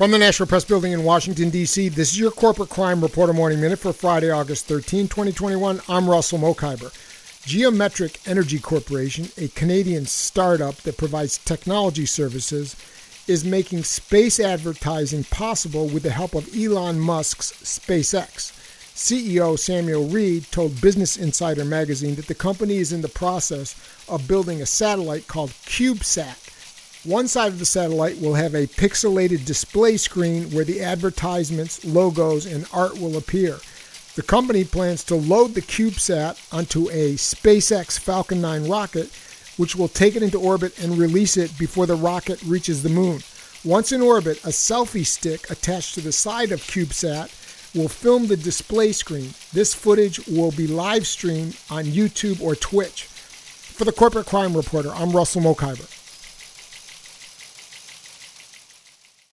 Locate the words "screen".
29.96-30.50, 48.92-49.30